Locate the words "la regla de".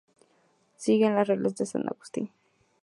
1.13-1.63